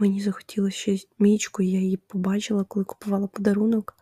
[0.00, 3.96] Мені захотілося ще мічку, я її побачила, коли купувала подарунок,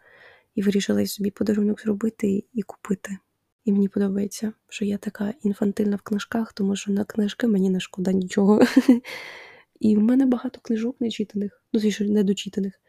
[0.54, 3.18] і вирішила собі подарунок зробити і купити.
[3.64, 7.80] І мені подобається, що я така інфантильна в книжках, тому що на книжки мені не
[7.80, 8.60] шкода нічого.
[9.80, 12.80] І в мене багато книжок нечитаних, ну, звісно, недочитаних.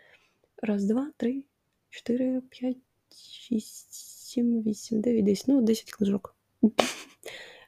[0.62, 1.44] Раз, два, три,
[1.90, 2.78] чотири, п'ять,
[3.16, 5.48] шість, сім, вісім, дев'ять, десять.
[5.48, 6.36] Ну, десять книжок.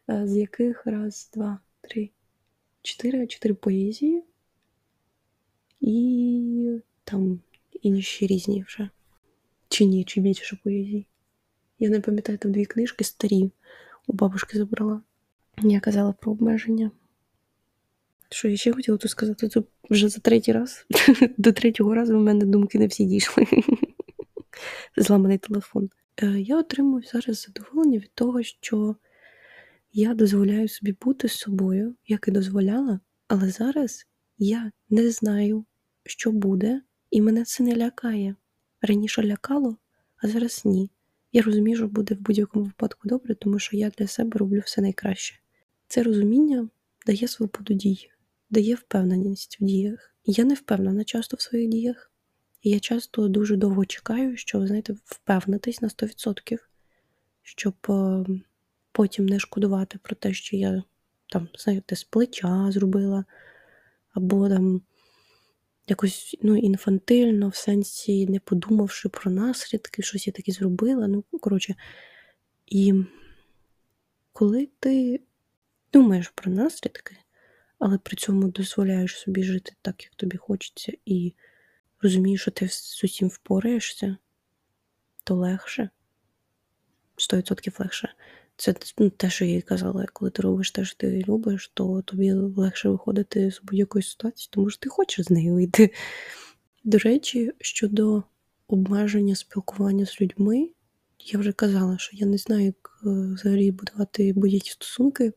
[0.07, 2.09] З яких раз, два, три,
[2.81, 4.23] чотири, чотири поезії
[5.85, 7.39] і там
[7.81, 8.89] інші різні вже.
[9.69, 11.07] Чи ні, чи більше поезії.
[11.79, 13.51] Я не пам'ятаю, там дві книжки старі
[14.07, 15.01] у бабушки забрала.
[15.63, 16.91] Я казала про обмеження.
[18.29, 19.47] Що я ще хотіла тут сказати?
[19.47, 20.85] Тут вже за третій раз,
[21.37, 23.45] до третього разу в мене думки не всі дійшли.
[24.97, 25.89] Зламаний телефон.
[26.17, 28.95] Е, я отримую зараз задоволення від того, що
[29.93, 35.65] я дозволяю собі бути з собою, як і дозволяла, але зараз я не знаю,
[36.05, 38.35] що буде, і мене це не лякає.
[38.81, 39.77] Раніше лякало,
[40.17, 40.91] а зараз ні.
[41.31, 44.81] Я розумію, що буде в будь-якому випадку добре, тому що я для себе роблю все
[44.81, 45.35] найкраще.
[45.87, 46.69] Це розуміння
[47.05, 48.09] дає свободу дій,
[48.49, 50.15] дає впевненість в діях.
[50.25, 52.11] Я не впевнена часто в своїх діях.
[52.61, 56.57] І я часто дуже довго чекаю, щоб, знаєте, впевнитись на 100%,
[57.43, 58.25] щоб е,
[58.91, 60.83] потім не шкодувати про те, що я
[61.29, 63.25] там, знаєте, з плеча зробила,
[64.13, 64.81] або там
[65.87, 71.07] якось ну, інфантильно, в сенсі, не подумавши про наслідки, щось я таке зробила.
[71.07, 71.75] Ну, коротше.
[72.65, 72.93] І
[74.33, 75.21] коли ти
[75.93, 77.17] думаєш про наслідки,
[77.79, 81.33] але при цьому дозволяєш собі жити так, як тобі хочеться, і
[82.01, 84.17] розумієш, що ти з усім впораєшся,
[85.23, 85.89] то легше.
[87.17, 88.13] 100% легше.
[88.57, 92.01] Це ну, те, що я їй казала, коли ти робиш те, що ти любиш, то
[92.01, 95.93] тобі легше виходити з будь-якої ситуації, тому що ти хочеш з нею вийти.
[96.83, 98.23] До речі, щодо
[98.67, 100.69] обмеження спілкування з людьми,
[101.19, 105.33] я вже казала, що я не знаю, як е, взагалі будувати будь-які стосунки.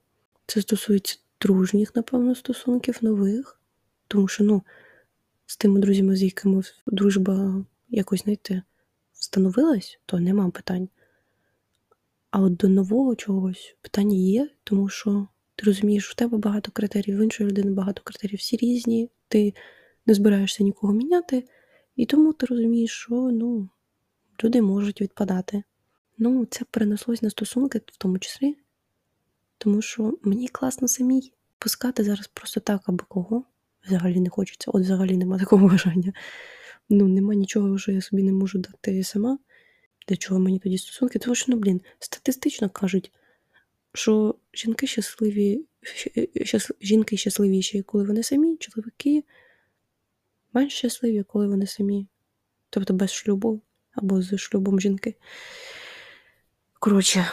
[0.47, 3.61] Це стосується дружніх, напевно, стосунків нових,
[4.09, 4.63] тому що, ну,
[5.47, 8.63] з тими друзями, з якими дружба якось, знаєте,
[9.13, 10.89] встановилась, то нема питань.
[12.31, 17.17] А от до нового чогось питання є, тому що ти розумієш, у тебе багато критерій,
[17.17, 19.55] в іншої людини багато критерій, всі різні, ти
[20.07, 21.45] не збираєшся нікого міняти,
[21.97, 23.69] і тому ти розумієш, що ну,
[24.45, 25.62] люди можуть відпадати.
[26.19, 28.57] Ну, це перенеслось на стосунки, в тому числі,
[29.59, 33.45] тому що мені класно самій пускати зараз просто так або кого.
[33.87, 36.12] Взагалі не хочеться, от взагалі нема такого бажання.
[36.88, 39.38] Ну, нема нічого, що я собі не можу дати сама.
[40.09, 41.18] Для чого мені тоді стосунки?
[41.18, 43.12] Тому що, ну, блін, статистично кажуть,
[43.94, 45.64] що жінки щасливі,
[46.42, 49.25] щас, жінки щасливіші, коли вони самі, чоловіки
[50.53, 52.07] менш щасливі, коли вони самі.
[52.71, 53.61] Тобто без шлюбу
[53.92, 55.14] або з шлюбом жінки.
[56.79, 57.33] Коротше.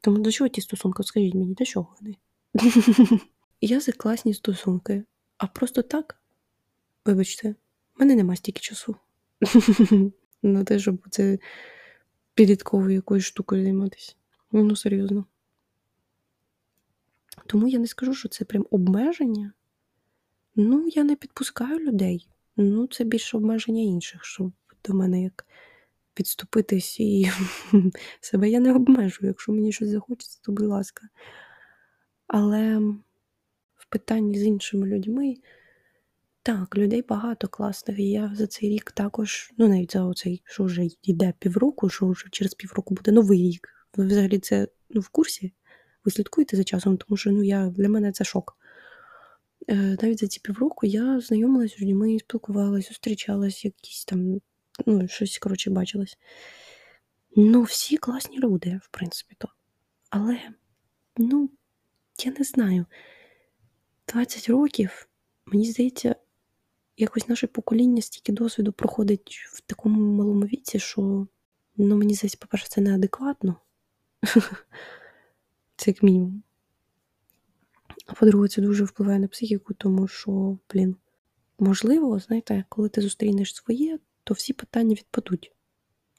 [0.00, 1.02] Тому до чого ті стосунки?
[1.02, 2.16] Скажіть мені, до чого вони?
[3.60, 5.04] Я за класні стосунки.
[5.38, 6.20] А просто так,
[7.04, 7.50] вибачте,
[7.94, 8.96] в мене нема стільки часу.
[10.46, 11.38] На те, щоб це
[12.34, 14.14] підлітковою якоюсь штукою займатися.
[14.52, 15.24] Ну, серйозно.
[17.46, 19.52] Тому я не скажу, що це прям обмеження.
[20.56, 22.28] Ну, я не підпускаю людей.
[22.56, 24.52] Ну, це більше обмеження інших, щоб
[24.84, 25.46] до мене як
[26.14, 27.30] підступитись і
[28.20, 29.28] себе я не обмежую.
[29.28, 31.08] Якщо мені щось захочеться, то будь ласка.
[32.26, 32.78] Але
[33.76, 35.34] в питанні з іншими людьми,
[36.46, 37.98] так, людей багато класних.
[37.98, 42.08] І я за цей рік також, ну навіть за оцей, що вже йде півроку, що
[42.08, 43.68] вже через півроку буде новий рік.
[43.96, 45.52] Ви взагалі це ну, в курсі?
[46.04, 48.58] Ви слідкуєте за часом, тому що ну, я, для мене це шок.
[49.68, 54.40] Е, навіть за ці півроку я знайомилася з людьми, спілкувалася, зустрічалась, якісь там
[54.86, 56.18] ну, щось, коротше, бачилось.
[57.36, 59.48] Ну, всі класні люди, в принципі, то.
[60.10, 60.38] Але,
[61.16, 61.50] ну,
[62.24, 62.86] я не знаю.
[64.08, 65.08] 20 років,
[65.46, 66.16] мені здається,
[66.96, 71.26] якось наше покоління стільки досвіду проходить в такому малому віці, що,
[71.76, 73.56] ну, мені здається, по-перше, це неадекватно.
[75.76, 76.42] Це як мінімум.
[78.06, 80.96] А по-друге, це дуже впливає на психіку, тому що, блін,
[81.58, 85.52] можливо, знаєте, коли ти зустрінеш своє, то всі питання відпадуть.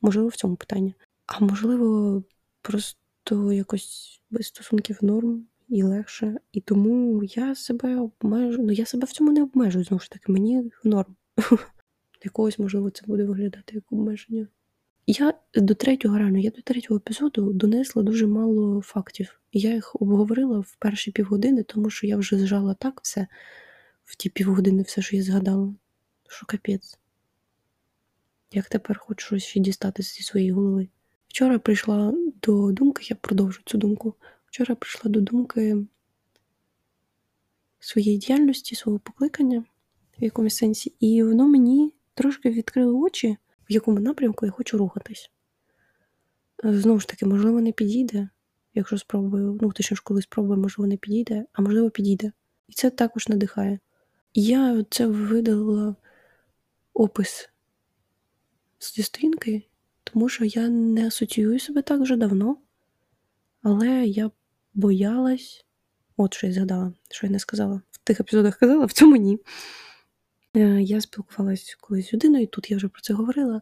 [0.01, 0.93] Можливо, в цьому питанні.
[1.25, 2.23] А можливо,
[2.61, 6.37] просто якось без стосунків норм і легше.
[6.51, 8.63] І тому я себе обмежу.
[8.63, 11.15] Ну, я себе в цьому не обмежую, знову ж таки, мені норм.
[12.23, 14.47] Для когось, можливо, це буде виглядати як обмеження.
[15.07, 19.41] Я до третього реально, я до третього епізоду донесла дуже мало фактів.
[19.53, 23.27] Я їх обговорила в перші півгодини, тому що я вже зжала так все
[24.05, 25.75] в ті півгодини, все, що я згадала,
[26.29, 26.99] що капець.
[28.51, 30.87] Як тепер хочу щось ще дістати зі своєї голови?
[31.27, 34.15] Вчора прийшла до думки, я продовжу цю думку.
[34.57, 35.85] Вчора прийшла до думки
[37.79, 39.63] своєї діяльності, свого покликання
[40.19, 43.37] в якомусь сенсі, і воно мені трошки відкрило очі,
[43.69, 45.31] в якому напрямку я хочу рухатись.
[46.63, 48.29] Знову ж таки, можливо, не підійде,
[48.73, 52.31] якщо спробую, ну, точніше, коли спробую, можливо, не підійде, а можливо, підійде.
[52.67, 53.79] І це також надихає.
[54.33, 55.95] Я це видалила
[56.93, 57.49] опис
[58.79, 59.63] зі сторінки,
[60.03, 62.57] тому що я не асоціюю себе так вже давно,
[63.61, 64.31] але я
[64.77, 65.65] боялась,
[66.17, 67.81] от що я згадала, що я не сказала.
[67.91, 69.39] В тих епізодах казала, в цьому ні.
[70.55, 73.61] Е, я спілкувалася колись з людиною, тут я вже про це говорила.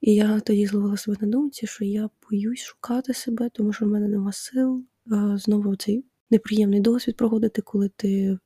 [0.00, 3.88] І я тоді зловила себе на думці, що я боюсь шукати себе, тому що в
[3.88, 4.84] мене нема сил.
[5.12, 8.38] Е, знову цей неприємний досвід проходити, коли ти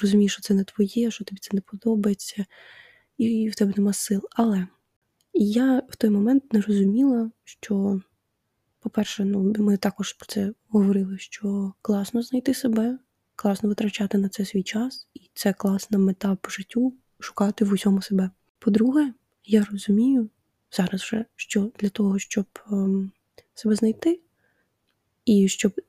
[0.00, 2.44] розумієш, що це не твоє, що тобі це не подобається
[3.18, 4.22] і в тебе нема сил.
[4.30, 4.66] Але
[5.32, 8.00] я в той момент не розуміла, що,
[8.84, 12.98] по-перше, ну, ми також про це говорили, що класно знайти себе,
[13.36, 18.02] класно витрачати на це свій час, і це класна мета по життю шукати в усьому
[18.02, 18.30] себе.
[18.58, 19.12] По-друге,
[19.44, 20.28] я розумію
[20.72, 23.10] зараз вже, що для того, щоб ем,
[23.54, 24.20] себе знайти,
[25.24, 25.80] і щоб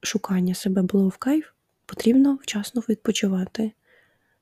[0.00, 1.50] шукання себе було в кайф,
[1.86, 3.72] потрібно вчасно відпочивати.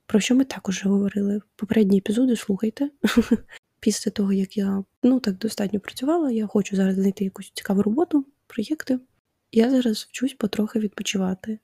[0.06, 1.38] про що ми також говорили.
[1.38, 2.90] в Попередні епізоди слухайте.
[3.86, 8.26] Після того, як я ну так достатньо працювала, я хочу зараз знайти якусь цікаву роботу,
[8.46, 8.98] проєкти.
[9.52, 11.58] Я зараз вчусь потрохи відпочивати.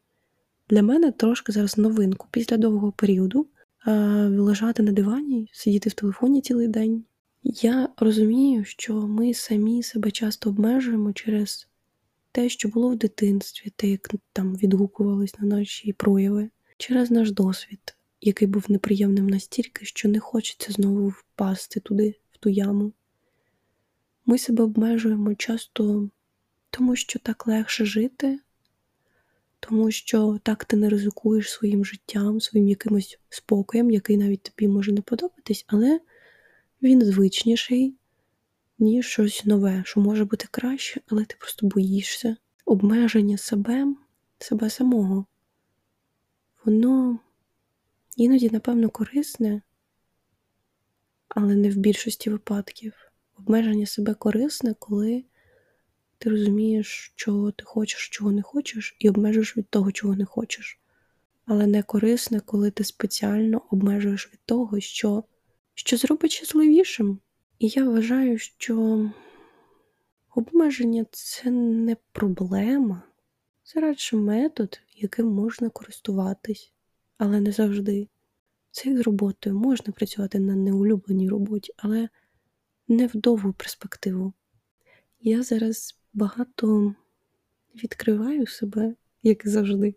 [0.70, 3.46] Для мене трошки зараз новинку після довгого періоду
[4.28, 7.04] лежати на дивані, сидіти в телефоні цілий день.
[7.42, 11.68] Я розумію, що ми самі себе часто обмежуємо через
[12.32, 17.96] те, що було в дитинстві, те, як там відгукувались на наші прояви, через наш досвід,
[18.22, 22.92] який був неприємним настільки, що не хочеться знову впасти туди, в ту яму.
[24.26, 26.08] Ми себе обмежуємо часто
[26.70, 28.38] тому, що так легше жити,
[29.60, 34.92] тому що так ти не ризикуєш своїм життям, своїм якимось спокоєм, який навіть тобі може
[34.92, 36.00] не подобатись, але
[36.82, 37.94] він звичніший,
[38.78, 42.36] ніж щось нове, що може бути краще, але ти просто боїшся.
[42.64, 43.94] Обмеження себе,
[44.38, 45.26] себе самого.
[46.64, 47.18] Воно
[48.16, 49.62] іноді, напевно, корисне,
[51.28, 52.94] але не в більшості випадків.
[53.38, 55.24] Обмеження себе корисне, коли
[56.18, 60.80] ти розумієш, чого ти хочеш, чого не хочеш, і обмежуєш від того, чого не хочеш.
[61.44, 65.24] Але не корисне, коли ти спеціально обмежуєш від того, що
[65.74, 67.18] що зробить щасливішим.
[67.58, 69.10] І я вважаю, що
[70.34, 73.02] обмеження це не проблема,
[73.62, 76.72] це радше метод, яким можна користуватись,
[77.22, 78.08] але не завжди.
[78.70, 82.08] Це як з роботою можна працювати на неулюбленій роботі, але
[82.88, 84.32] не в довгу перспективу.
[85.20, 86.94] Я зараз багато
[87.74, 89.94] відкриваю себе, як і завжди.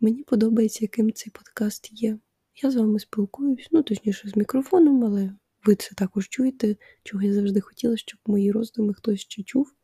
[0.00, 2.18] Мені подобається, яким цей подкаст є.
[2.62, 5.32] Я з вами спілкуюсь, ну, точніше, з мікрофоном, але
[5.66, 9.74] ви це також чуєте, чого я завжди хотіла, щоб мої роздуми хтось ще чув.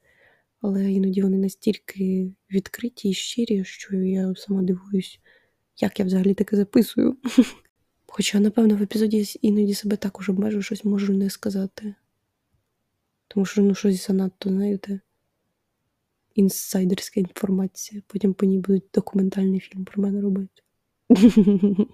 [0.60, 5.20] Але іноді вони настільки відкриті і щирі, що я сама дивуюсь,
[5.76, 7.16] як я взагалі таке записую.
[8.06, 11.94] Хоча, напевно, в епізоді іноді себе також обмежую, щось можу не сказати.
[13.28, 15.00] Тому що ну, щось занадто, знаєте,
[16.34, 18.02] інсайдерська інформація.
[18.06, 20.62] Потім по ній будуть документальний фільм про мене робити.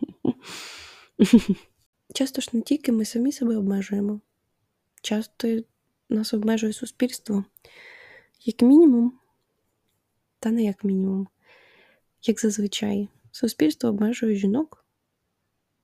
[2.14, 4.20] Часто ж не тільки ми самі себе обмежуємо,
[5.02, 5.60] часто
[6.08, 7.44] нас обмежує суспільство,
[8.44, 9.18] як мінімум,
[10.38, 11.28] та не як мінімум,
[12.22, 14.84] як зазвичай, суспільство обмежує жінок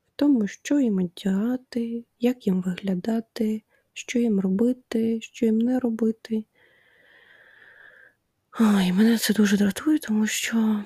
[0.06, 6.44] в тому, що їм одягати, як їм виглядати, що їм робити, що їм не робити.
[8.60, 10.84] Ой, мене це дуже дратує, тому що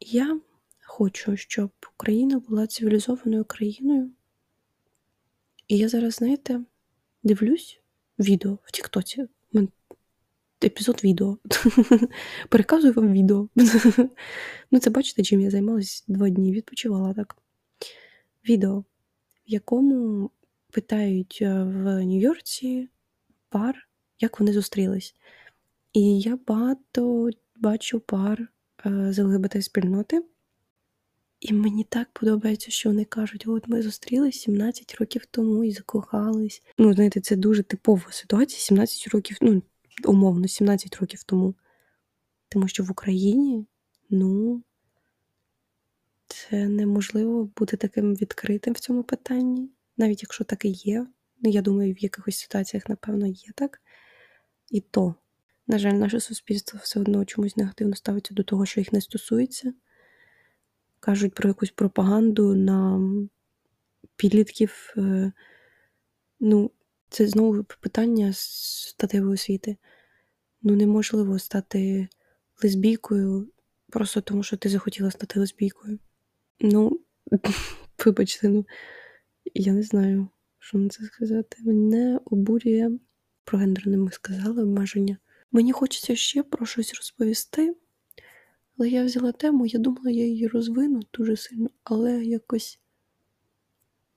[0.00, 0.40] я
[0.80, 4.10] хочу, щоб Україна була цивілізованою країною.
[5.68, 6.60] І я зараз, знаєте,
[7.22, 7.80] дивлюсь
[8.18, 9.26] відео в Тіктоці.
[10.64, 11.38] Епізод відео.
[12.48, 13.48] Переказую вам відео.
[14.70, 17.36] ну, це бачите, чим я займалась два дні, відпочивала так.
[18.48, 18.84] Відео, в
[19.46, 20.30] якому
[20.70, 22.88] питають е, в Нью-Йорці
[23.48, 23.88] пар,
[24.20, 25.14] як вони зустрілись.
[25.92, 28.48] І я багато бачу пар
[28.86, 30.20] е, з ЛГБТ-спільноти.
[31.40, 36.62] І мені так подобається, що вони кажуть: от ми зустрілись 17 років тому і закохались.
[36.78, 39.62] Ну, знаєте, це дуже типова ситуація: 17 років, ну,
[40.04, 41.54] умовно, 17 років тому.
[42.48, 43.66] Тому що в Україні,
[44.10, 44.62] ну,
[46.26, 51.06] це неможливо бути таким відкритим в цьому питанні, навіть якщо так і є.
[51.42, 53.80] Ну, я думаю, в якихось ситуаціях, напевно, є так.
[54.70, 55.14] І то,
[55.66, 59.72] на жаль, наше суспільство все одно чомусь негативно ставиться до того, що їх не стосується
[61.04, 63.00] кажуть про якусь пропаганду на
[64.16, 64.94] підлітків.
[64.96, 65.32] Е,
[66.40, 66.70] ну,
[67.14, 69.76] це знову питання статевої освіти.
[70.62, 72.08] Ну, неможливо стати
[72.62, 73.48] лесбійкою
[73.90, 75.98] просто тому, що ти захотіла стати лесбійкою.
[76.60, 77.00] Ну,
[78.04, 78.66] вибачте, ну,
[79.54, 81.56] я не знаю, що на це сказати.
[81.60, 82.90] Мене обурює
[83.44, 85.16] про гендерне ми сказали обмеження.
[85.52, 87.76] Мені хочеться ще про щось розповісти.
[88.78, 92.80] Але я взяла тему, я думала, я її розвину дуже сильно, але якось,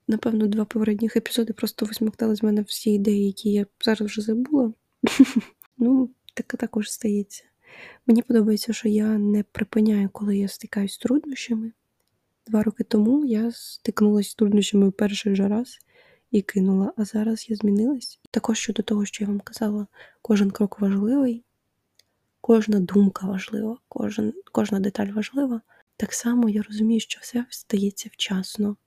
[0.08, 4.74] напевно, два попередніх епізоди просто висмоктали з мене всі ідеї, які я зараз вже забула.
[5.80, 7.44] Ну, таке також стається.
[8.08, 11.72] Мені подобається, що я не припиняю, коли я стикаюсь з труднощами.
[12.48, 15.80] Два роки тому я стикнулася з труднощами перший же раз
[16.32, 18.20] і кинула, а зараз я змінилась.
[18.32, 19.88] Також щодо того, що я вам казала,
[20.22, 21.44] кожен крок важливий
[22.48, 25.62] кожна думка важлива, кожен, кожна деталь важлива.
[25.98, 28.78] Так само я розумію, що все стається вчасно.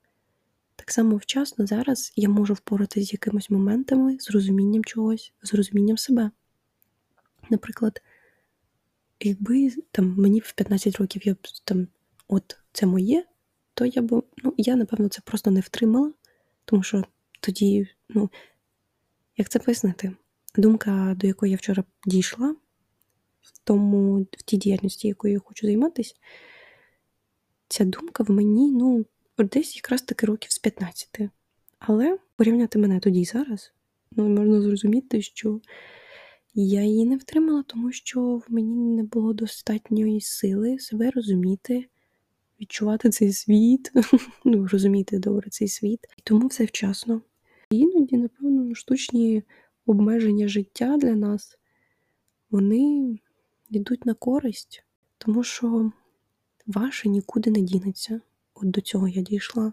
[0.80, 5.98] Так само вчасно зараз я можу впоратися з якимись моментами, з розумінням чогось, з розумінням
[5.98, 6.30] себе.
[7.50, 8.02] Наприклад,
[9.20, 11.88] якби там мені в 15 років я там,
[12.28, 13.24] от це моє,
[13.74, 16.12] то я б, ну, я, напевно, це просто не втримала,
[16.64, 17.04] тому що
[17.40, 18.30] тоді, ну,
[19.36, 20.12] як це пояснити?
[20.56, 22.56] Думка, до якої я вчора дійшла,
[23.42, 26.14] в тому, в тій діяльності, якою я хочу займатися,
[27.68, 29.04] ця думка в мені, ну,
[29.44, 31.20] десь якраз таки років з 15.
[31.78, 33.72] Але порівняти мене тоді і зараз,
[34.12, 35.60] ну, можна зрозуміти, що
[36.54, 41.86] я її не втримала, тому що в мені не було достатньої сили себе розуміти,
[42.60, 43.92] відчувати цей світ,
[44.44, 46.00] ну, розуміти добре цей світ.
[46.16, 47.22] І тому все вчасно.
[47.70, 49.42] І іноді, напевно, штучні
[49.86, 51.58] обмеження життя для нас,
[52.50, 53.18] вони
[53.70, 54.84] йдуть на користь,
[55.18, 55.92] тому що
[56.66, 58.20] ваше нікуди не дінеться.
[58.62, 59.72] От до цього я дійшла.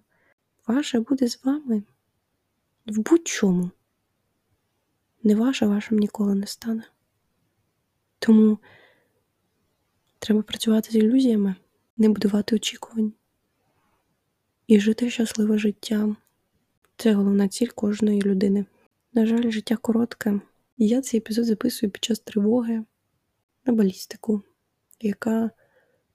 [0.67, 1.83] Ваше буде з вами
[2.85, 3.69] в будь-чому.
[5.23, 6.83] Не ваше вашим ніколи не стане.
[8.19, 8.57] Тому
[10.19, 11.55] треба працювати з ілюзіями,
[11.97, 13.13] не будувати очікувань
[14.67, 16.15] і жити щасливе життя.
[16.97, 18.65] Це головна ціль кожної людини.
[19.13, 20.41] На жаль, життя коротке,
[20.77, 22.83] я цей епізод записую під час тривоги
[23.65, 24.41] на балістику,
[25.01, 25.51] яка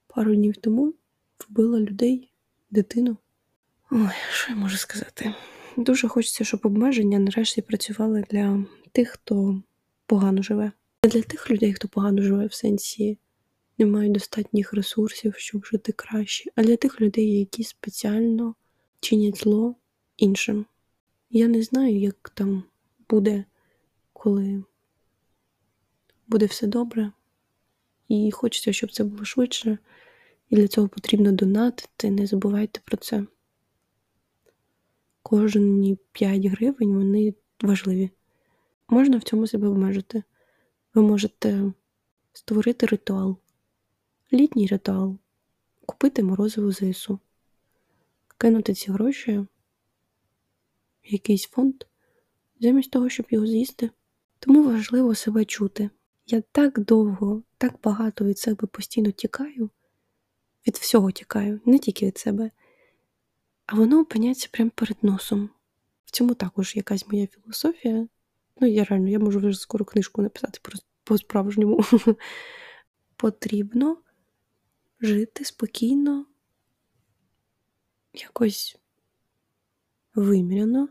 [0.07, 0.95] пару днів тому
[1.39, 2.32] вбила людей,
[2.73, 3.17] дитину.
[3.91, 5.35] Ой, що я можу сказати?
[5.77, 9.63] Дуже хочеться, щоб обмеження нарешті працювали для тих, хто
[10.07, 10.73] погано живе.
[11.05, 13.19] Не для тих людей, хто погано живе в сенсі
[13.79, 18.55] не мають достатніх ресурсів, щоб жити краще, а для тих людей, які спеціально
[19.01, 19.75] чинять зло
[20.17, 20.67] іншим.
[21.31, 22.65] Я не знаю, як там
[23.09, 23.45] буде,
[24.13, 24.65] коли
[26.29, 27.13] буде все добре.
[28.09, 29.79] І хочеться, щоб це було швидше.
[30.53, 32.11] І для цього потрібно донатити.
[32.11, 33.27] Не забувайте про це.
[35.23, 38.11] Кожні 5 гривень вони важливі.
[38.89, 40.23] Можна в цьому себе обмежити.
[40.95, 41.73] Ви можете
[42.33, 43.37] створити ритуал,
[44.33, 45.17] літній ритуал,
[45.87, 47.19] купити морозиву ЗСУ,
[48.39, 49.47] кинути ці гроші в
[51.13, 51.75] якийсь фонд,
[52.61, 53.91] замість того, щоб його з'їсти.
[54.39, 55.91] Тому важливо себе чути.
[56.27, 59.71] Я так довго, так багато від себе постійно тікаю,
[60.67, 62.51] від всього тікаю, не тільки від себе,
[63.67, 65.51] а воно опиняється прямо перед носом.
[66.05, 68.09] В цьому також якась моя філософія.
[68.61, 70.61] Ну, я реально, я можу вже скоро книжку написати
[71.05, 71.85] по-справжньому.
[73.17, 73.97] Потрібно
[75.01, 76.27] жити спокійно,
[78.13, 78.79] якось
[80.15, 80.89] виміряно,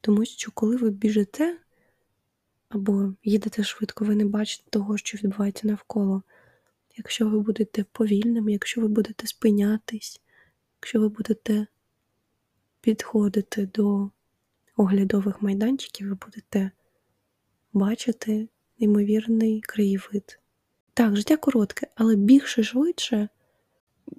[0.00, 1.58] тому що коли ви біжите
[2.68, 6.22] або їдете швидко, ви не бачите того, що відбувається навколо.
[6.96, 10.20] Якщо ви будете повільними, якщо ви будете спинятись,
[10.80, 11.66] якщо ви будете
[12.80, 14.10] підходити до
[14.76, 16.70] оглядових майданчиків, ви будете
[17.72, 20.40] бачити неймовірний краєвид.
[20.94, 23.28] Так, життя коротке, але бігше швидше,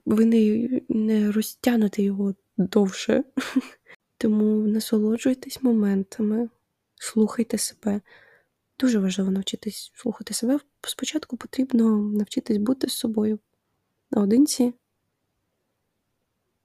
[0.06, 3.24] ви не, не розтягнете його довше.
[4.18, 6.50] Тому насолоджуйтесь моментами,
[6.96, 8.02] слухайте себе.
[8.80, 10.60] Дуже важливо навчитись слухати себе.
[10.82, 13.40] Спочатку потрібно навчитись бути з собою
[14.12, 14.74] наодинці,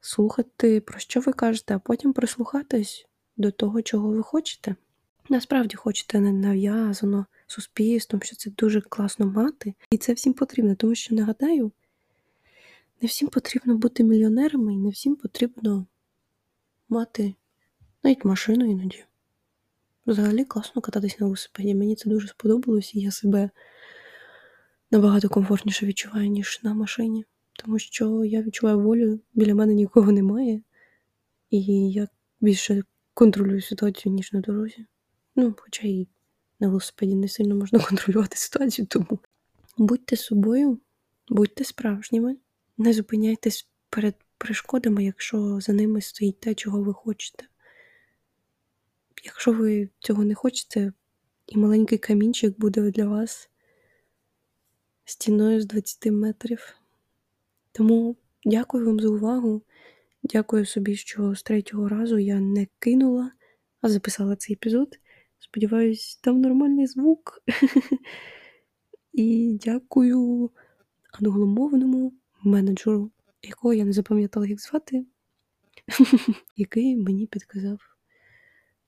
[0.01, 3.07] слухати, про що ви кажете, а потім прислухатись
[3.37, 4.75] до того, чого ви хочете.
[5.29, 9.75] Насправді хочете не нав'язано суспільством, що це дуже класно мати.
[9.91, 11.73] І це всім потрібно, тому що нагадаю,
[13.03, 15.87] не всім потрібно бути мільйонерами, і не всім потрібно
[16.89, 17.35] мати
[18.03, 19.05] навіть машину іноді.
[20.07, 21.75] Взагалі класно кататись на велосипеді.
[21.75, 23.51] Мені це дуже сподобалось, і я себе
[24.91, 27.25] набагато комфортніше відчуваю, ніж на машині.
[27.53, 30.63] Тому що я відчуваю волю, біля мене нікого немає,
[31.51, 32.09] і я
[32.41, 32.83] більше
[33.15, 34.87] контролюю ситуацію, ніж на дорозі.
[35.37, 36.09] Ну, хоча і
[36.61, 39.19] на велосипеді не сильно можна контролювати ситуацію, тому
[39.79, 40.79] будьте собою,
[41.29, 42.37] будьте справжніми,
[42.79, 47.45] не зупиняйтесь перед перешкодами, якщо за ними стоїть те, чого ви хочете.
[49.25, 50.93] Якщо ви цього не хочете,
[51.47, 53.51] і маленький камінчик буде для вас
[55.05, 56.75] стіною з 20 метрів.
[57.73, 59.63] Тому дякую вам за увагу.
[60.23, 63.33] Дякую собі, що з третього разу я не кинула,
[63.81, 64.99] а записала цей епізод.
[65.39, 67.43] Сподіваюсь, там нормальний звук.
[69.13, 70.51] І дякую
[71.13, 72.13] англомовному
[72.43, 73.11] менеджеру,
[73.43, 75.07] якого я не запам'ятала, як звати,
[76.57, 77.81] який мені підказав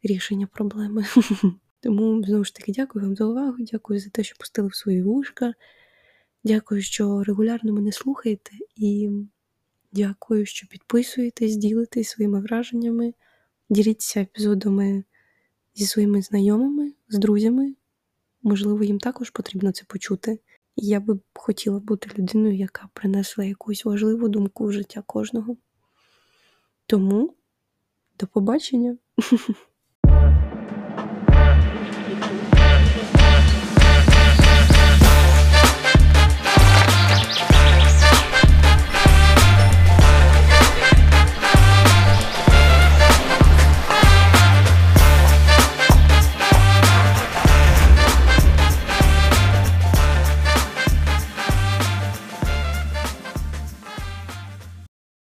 [0.03, 1.05] рішення проблеми.
[1.80, 5.03] Тому, знову ж таки, дякую вам за увагу, дякую за те, що пустили в свої
[5.03, 5.55] вушка.
[6.44, 9.11] Дякую, що регулярно мене слухаєте, і
[9.92, 13.14] дякую, що підписуєтесь, ділитесь своїми враженнями,
[13.70, 15.05] діліться епізодами
[15.74, 17.74] зі своїми знайомими, з друзями.
[18.42, 20.40] Можливо, їм також потрібно це почути.
[20.76, 25.57] Я би хотіла бути людиною, яка принесла якусь важливу думку в життя кожного.
[26.86, 27.34] Тому
[28.18, 28.96] до побачення!